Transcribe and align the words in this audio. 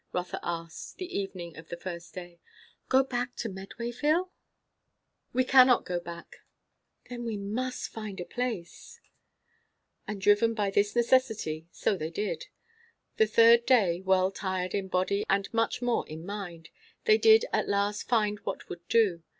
Rotha 0.13 0.39
asked, 0.41 0.97
the 0.97 1.15
evening 1.15 1.55
of 1.57 1.67
the 1.69 1.77
first 1.77 2.15
day. 2.15 2.39
"Go 2.89 3.03
back 3.03 3.35
to 3.35 3.47
Medwayville?" 3.49 4.31
"We 5.31 5.43
cannot 5.43 5.85
go 5.85 5.99
back." 5.99 6.37
"Then 7.07 7.23
we 7.23 7.37
must 7.37 7.89
find 7.89 8.19
a 8.19 8.25
place," 8.25 8.99
said 9.03 9.09
Rotha. 9.13 10.01
And 10.11 10.19
driven 10.21 10.53
by 10.55 10.71
this 10.71 10.95
necessity, 10.95 11.67
so 11.71 11.97
they 11.97 12.09
did. 12.09 12.47
The 13.17 13.27
third 13.27 13.67
day, 13.67 14.01
well 14.03 14.31
tired 14.31 14.73
in 14.73 14.87
body 14.87 15.23
and 15.29 15.53
much 15.53 15.83
more 15.83 16.07
in 16.09 16.25
mind, 16.25 16.69
they 17.05 17.19
did 17.19 17.45
at 17.53 17.69
last 17.69 18.07
find 18.09 18.39
what 18.39 18.69
would 18.69 18.87
do. 18.87 19.21